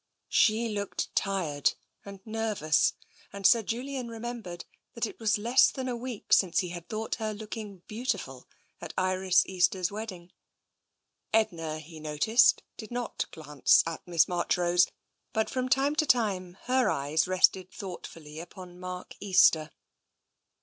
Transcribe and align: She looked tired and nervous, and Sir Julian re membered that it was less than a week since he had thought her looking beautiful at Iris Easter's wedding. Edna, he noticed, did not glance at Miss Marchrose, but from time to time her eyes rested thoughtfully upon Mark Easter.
She 0.29 0.67
looked 0.67 1.13
tired 1.15 1.73
and 2.03 2.21
nervous, 2.25 2.93
and 3.31 3.45
Sir 3.45 3.61
Julian 3.61 4.07
re 4.07 4.17
membered 4.17 4.65
that 4.95 5.05
it 5.05 5.19
was 5.19 5.37
less 5.37 5.69
than 5.69 5.87
a 5.87 5.95
week 5.95 6.33
since 6.33 6.57
he 6.61 6.69
had 6.69 6.89
thought 6.89 7.13
her 7.21 7.35
looking 7.35 7.83
beautiful 7.87 8.47
at 8.81 8.95
Iris 8.97 9.45
Easter's 9.45 9.91
wedding. 9.91 10.31
Edna, 11.31 11.77
he 11.77 11.99
noticed, 11.99 12.63
did 12.77 12.89
not 12.89 13.29
glance 13.29 13.83
at 13.85 14.01
Miss 14.07 14.27
Marchrose, 14.27 14.87
but 15.33 15.51
from 15.51 15.69
time 15.69 15.95
to 15.97 16.07
time 16.07 16.57
her 16.63 16.89
eyes 16.89 17.27
rested 17.27 17.71
thoughtfully 17.71 18.39
upon 18.39 18.79
Mark 18.79 19.13
Easter. 19.19 19.69